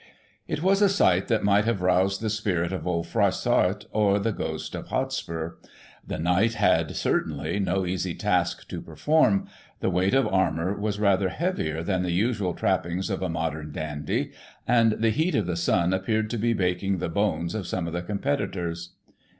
It 0.47 0.63
was 0.63 0.81
a 0.81 0.89
sight 0.89 1.27
that 1.27 1.43
might 1.43 1.65
have 1.65 1.83
roused 1.83 2.21
the 2.21 2.31
spirit 2.31 2.73
of 2.73 2.87
old 2.87 3.05
Froissart, 3.05 3.85
or 3.91 4.17
the 4.17 4.31
ghost 4.31 4.73
of 4.73 4.87
Hotspur. 4.87 5.51
The 6.07 6.17
Knight 6.17 6.55
had, 6.55 6.95
certainly, 6.95 7.59
no 7.59 7.85
easy 7.85 8.15
task 8.15 8.67
to 8.69 8.81
perform; 8.81 9.45
the 9.79 9.91
weight 9.91 10.15
of 10.15 10.25
armour 10.27 10.75
was 10.75 10.99
rather 10.99 11.29
heavier 11.29 11.83
than 11.83 12.01
the 12.01 12.09
usual 12.09 12.55
trappings 12.55 13.11
of 13.11 13.21
a 13.21 13.29
modem 13.29 13.71
dandy, 13.73 14.31
and 14.67 14.93
the 14.93 15.11
heat 15.11 15.35
of 15.35 15.45
the 15.45 15.55
sun 15.55 15.93
appeared 15.93 16.31
to 16.31 16.39
be 16.39 16.53
baking 16.53 16.97
the 16.97 17.07
bones 17.07 17.53
of 17.53 17.67
some 17.67 17.85
of 17.85 17.93
the 17.93 18.01
competitors. 18.01 18.95